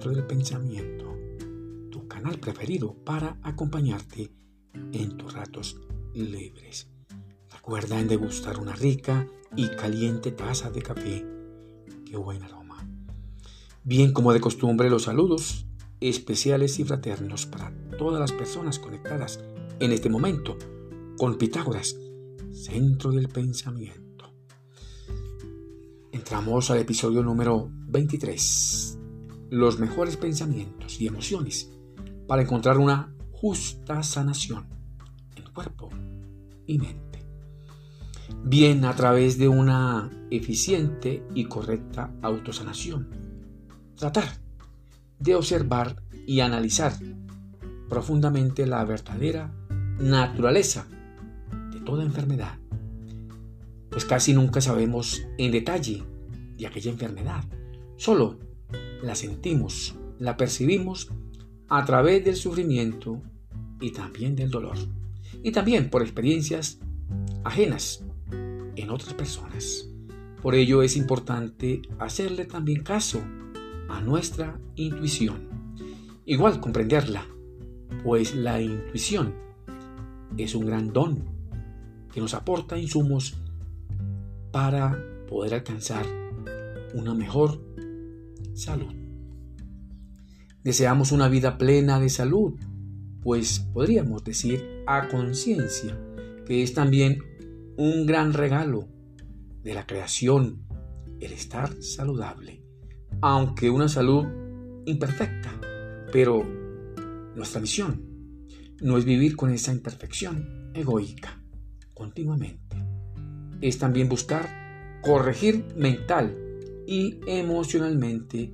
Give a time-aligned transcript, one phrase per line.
[0.00, 1.14] Centro del Pensamiento,
[1.90, 4.32] tu canal preferido para acompañarte
[4.72, 5.76] en tus ratos
[6.14, 6.88] libres.
[7.52, 11.26] Recuerda en degustar una rica y caliente taza de café.
[12.06, 12.88] Qué buen aroma.
[13.84, 15.66] Bien, como de costumbre, los saludos
[16.00, 19.38] especiales y fraternos para todas las personas conectadas
[19.80, 20.56] en este momento
[21.18, 21.94] con Pitágoras,
[22.54, 24.32] Centro del Pensamiento.
[26.10, 28.89] Entramos al episodio número 23.
[29.50, 31.70] Los mejores pensamientos y emociones
[32.26, 34.66] para encontrar una justa sanación
[35.36, 35.90] en cuerpo
[36.66, 37.26] y mente.
[38.44, 43.10] Bien a través de una eficiente y correcta autosanación.
[43.96, 44.24] Tratar
[45.18, 46.94] de observar y analizar
[47.88, 49.52] profundamente la verdadera
[49.98, 50.86] naturaleza
[51.72, 52.60] de toda enfermedad
[53.90, 56.04] pues casi nunca sabemos en detalle
[56.56, 57.44] de aquella enfermedad.
[57.96, 58.38] Solo
[59.02, 61.08] la sentimos, la percibimos
[61.68, 63.22] a través del sufrimiento
[63.80, 64.76] y también del dolor.
[65.42, 66.78] Y también por experiencias
[67.44, 68.04] ajenas
[68.76, 69.88] en otras personas.
[70.42, 73.22] Por ello es importante hacerle también caso
[73.88, 75.48] a nuestra intuición.
[76.24, 77.26] Igual comprenderla,
[78.04, 79.34] pues la intuición
[80.36, 81.24] es un gran don
[82.12, 83.36] que nos aporta insumos
[84.50, 86.04] para poder alcanzar
[86.94, 87.60] una mejor
[88.54, 88.94] salud.
[90.62, 92.54] Deseamos una vida plena de salud,
[93.22, 95.98] pues podríamos decir a conciencia
[96.46, 97.22] que es también
[97.76, 98.88] un gran regalo
[99.62, 100.62] de la creación
[101.20, 102.62] el estar saludable,
[103.20, 104.26] aunque una salud
[104.86, 105.60] imperfecta,
[106.12, 106.42] pero
[107.34, 108.04] nuestra misión
[108.80, 111.40] no es vivir con esa imperfección egoica
[112.00, 112.90] continuamente
[113.60, 116.34] es también buscar corregir mental
[116.90, 118.52] y emocionalmente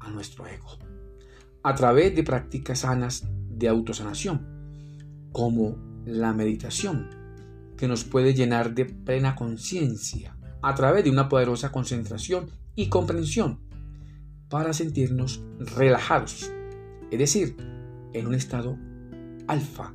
[0.00, 0.76] a nuestro ego
[1.62, 7.08] a través de prácticas sanas de autosanación, como la meditación,
[7.78, 13.60] que nos puede llenar de plena conciencia a través de una poderosa concentración y comprensión
[14.50, 16.52] para sentirnos relajados,
[17.10, 17.56] es decir,
[18.12, 18.76] en un estado
[19.46, 19.94] alfa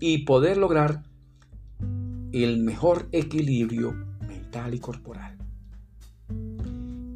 [0.00, 1.02] y poder lograr
[2.32, 3.92] el mejor equilibrio
[4.26, 5.39] mental y corporal.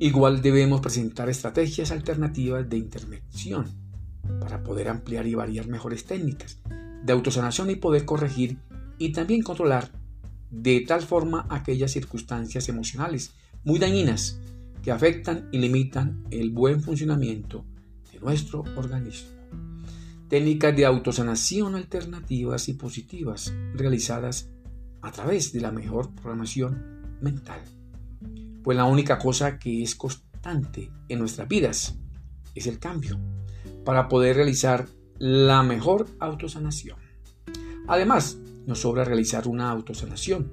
[0.00, 3.66] Igual debemos presentar estrategias alternativas de intervención
[4.40, 6.58] para poder ampliar y variar mejores técnicas
[7.04, 8.58] de autosanación y poder corregir
[8.98, 9.90] y también controlar
[10.50, 13.34] de tal forma aquellas circunstancias emocionales
[13.64, 14.40] muy dañinas
[14.82, 17.64] que afectan y limitan el buen funcionamiento
[18.12, 19.28] de nuestro organismo.
[20.28, 24.50] Técnicas de autosanación alternativas y positivas realizadas
[25.02, 27.60] a través de la mejor programación mental.
[28.64, 31.98] Pues la única cosa que es constante en nuestras vidas
[32.54, 33.20] es el cambio
[33.84, 34.88] para poder realizar
[35.18, 36.96] la mejor autosanación.
[37.86, 40.50] Además, nos sobra realizar una autosanación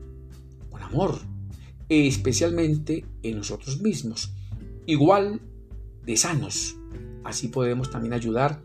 [0.70, 1.20] con amor,
[1.88, 4.34] especialmente en nosotros mismos,
[4.86, 5.40] igual
[6.04, 6.76] de sanos.
[7.24, 8.62] Así podemos también ayudar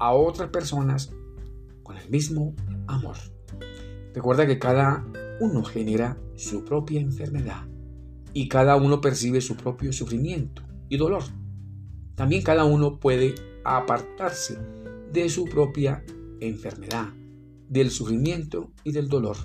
[0.00, 1.12] a otras personas
[1.84, 2.56] con el mismo
[2.88, 3.16] amor.
[4.12, 5.06] Recuerda que cada
[5.38, 7.67] uno genera su propia enfermedad
[8.38, 11.24] y cada uno percibe su propio sufrimiento y dolor.
[12.14, 13.34] También cada uno puede
[13.64, 14.56] apartarse
[15.12, 16.04] de su propia
[16.38, 17.08] enfermedad,
[17.68, 19.38] del sufrimiento y del dolor.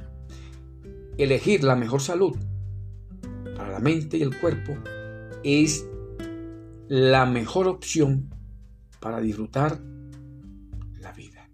[1.18, 2.38] Elegir la mejor salud
[3.58, 4.76] para la mente y el cuerpo
[5.44, 5.88] es
[6.88, 8.30] la mejor opción
[9.00, 9.82] para disfrutar
[11.02, 11.50] la vida.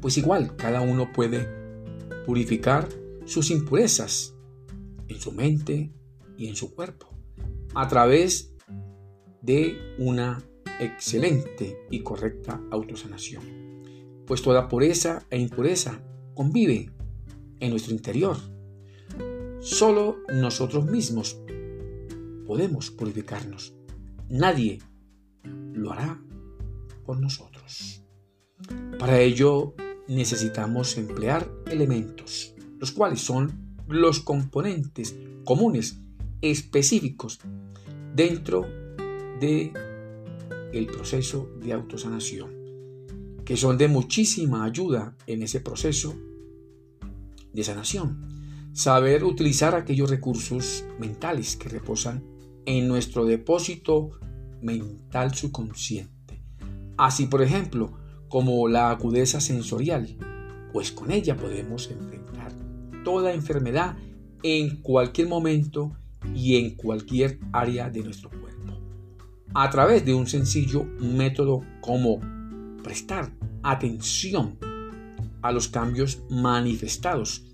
[0.00, 1.46] Pues igual, cada uno puede
[2.24, 2.88] purificar
[3.26, 4.34] sus impurezas
[5.10, 5.92] en su mente
[6.36, 7.08] y en su cuerpo
[7.74, 8.54] a través
[9.42, 10.42] de una
[10.80, 14.22] excelente y correcta autosanación.
[14.26, 16.02] Pues toda pureza e impureza
[16.34, 16.90] convive
[17.58, 18.36] en nuestro interior.
[19.60, 21.38] Solo nosotros mismos
[22.46, 23.74] podemos purificarnos.
[24.28, 24.78] Nadie
[25.44, 26.22] lo hará
[27.04, 28.04] por nosotros.
[28.98, 29.74] Para ello
[30.08, 35.98] necesitamos emplear elementos, los cuales son los componentes comunes
[36.40, 37.40] específicos
[38.14, 38.66] dentro
[39.40, 39.72] de
[40.72, 42.50] el proceso de autosanación,
[43.44, 46.14] que son de muchísima ayuda en ese proceso
[47.52, 48.28] de sanación.
[48.72, 52.22] Saber utilizar aquellos recursos mentales que reposan
[52.66, 54.12] en nuestro depósito
[54.62, 56.42] mental subconsciente.
[56.96, 57.92] Así, por ejemplo,
[58.28, 60.16] como la agudeza sensorial,
[60.72, 62.52] pues con ella podemos enfrentar
[63.04, 63.96] toda enfermedad
[64.42, 65.92] en cualquier momento
[66.34, 68.50] y en cualquier área de nuestro cuerpo.
[69.52, 72.20] a través de un sencillo método como
[72.84, 73.32] prestar
[73.64, 74.56] atención
[75.42, 77.44] a los cambios manifestados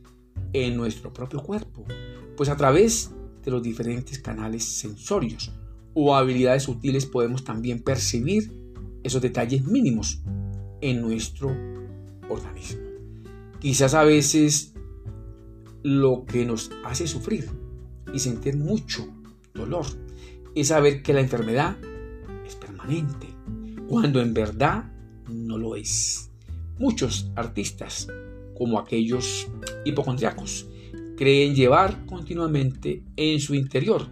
[0.52, 1.84] en nuestro propio cuerpo,
[2.36, 3.10] pues a través
[3.42, 5.52] de los diferentes canales sensorios
[5.94, 8.52] o habilidades útiles podemos también percibir
[9.02, 10.20] esos detalles mínimos
[10.82, 11.56] en nuestro
[12.28, 12.82] organismo.
[13.60, 14.74] Quizás a veces
[15.86, 17.48] lo que nos hace sufrir
[18.12, 19.06] y sentir mucho
[19.54, 19.86] dolor
[20.56, 21.76] es saber que la enfermedad
[22.44, 23.28] es permanente,
[23.86, 24.92] cuando en verdad
[25.30, 26.32] no lo es.
[26.80, 28.08] Muchos artistas,
[28.58, 29.46] como aquellos
[29.84, 30.68] hipocondriacos,
[31.16, 34.08] creen llevar continuamente en su interior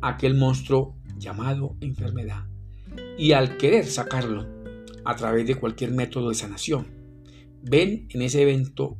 [0.00, 2.46] aquel monstruo llamado enfermedad
[3.18, 4.46] y al querer sacarlo
[5.04, 6.86] a través de cualquier método de sanación,
[7.64, 8.96] ven en ese evento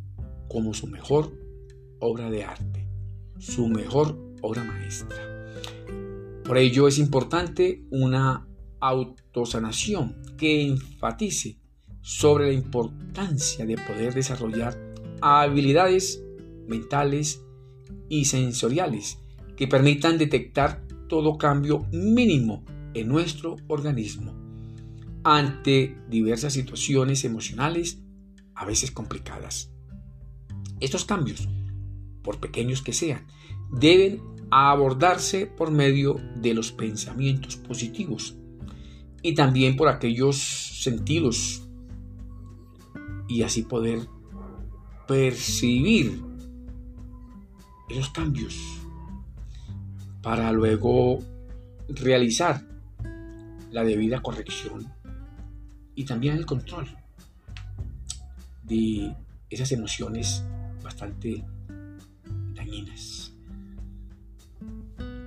[0.48, 1.38] como su mejor
[2.00, 2.86] obra de arte,
[3.38, 5.16] su mejor obra maestra.
[6.44, 8.46] Por ello es importante una
[8.80, 11.58] autosanación que enfatice
[12.00, 14.78] sobre la importancia de poder desarrollar
[15.20, 16.22] habilidades
[16.66, 17.42] mentales
[18.08, 19.18] y sensoriales
[19.56, 24.34] que permitan detectar todo cambio mínimo en nuestro organismo
[25.24, 28.00] ante diversas situaciones emocionales
[28.54, 29.70] a veces complicadas.
[30.80, 31.48] Estos cambios,
[32.28, 33.26] por pequeños que sean,
[33.70, 34.20] deben
[34.50, 38.36] abordarse por medio de los pensamientos positivos
[39.22, 41.66] y también por aquellos sentidos
[43.28, 44.00] y así poder
[45.06, 46.22] percibir
[47.88, 48.58] esos cambios
[50.20, 51.20] para luego
[51.88, 52.62] realizar
[53.70, 54.92] la debida corrección
[55.94, 56.94] y también el control
[58.64, 59.16] de
[59.48, 60.44] esas emociones
[60.82, 61.42] bastante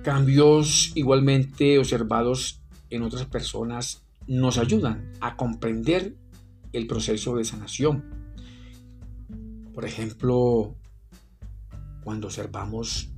[0.02, 2.60] Cambios igualmente observados
[2.90, 6.16] en otras personas nos ayudan a comprender
[6.72, 8.04] el proceso de sanación.
[9.72, 10.74] Por ejemplo,
[12.02, 13.10] cuando observamos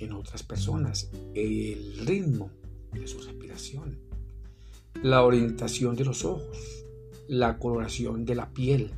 [0.00, 2.50] en otras personas el ritmo
[2.92, 3.98] de su respiración,
[5.00, 6.84] la orientación de los ojos,
[7.28, 8.90] la coloración de la piel,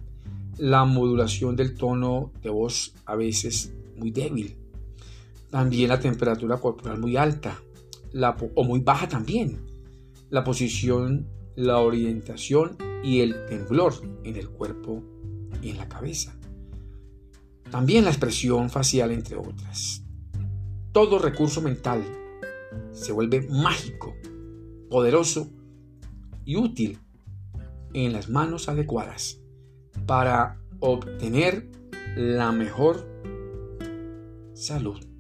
[0.57, 4.57] la modulación del tono de voz a veces muy débil,
[5.55, 7.63] también la temperatura corporal muy alta
[8.57, 9.65] o muy baja también,
[10.29, 15.01] la posición, la orientación y el temblor en el cuerpo
[15.63, 16.37] y en la cabeza.
[17.71, 20.03] También la expresión facial, entre otras.
[20.91, 22.03] Todo recurso mental
[22.91, 24.13] se vuelve mágico,
[24.91, 25.53] poderoso
[26.45, 26.99] y útil
[27.93, 29.39] en las manos adecuadas
[30.05, 31.71] para obtener
[32.17, 33.07] la mejor
[34.53, 35.14] salud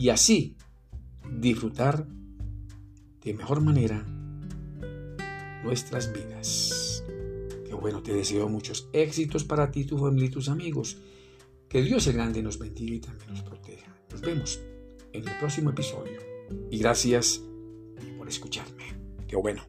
[0.00, 0.56] y así
[1.30, 2.06] disfrutar
[3.22, 4.02] de mejor manera
[5.62, 7.04] nuestras vidas.
[7.66, 10.96] Que bueno, te deseo muchos éxitos para ti, tu familia y tus amigos.
[11.68, 13.94] Que Dios el grande nos bendiga y también nos proteja.
[14.10, 14.58] Nos vemos
[15.12, 16.18] en el próximo episodio.
[16.70, 17.42] Y gracias
[18.16, 18.84] por escucharme.
[19.28, 19.62] Qué bueno.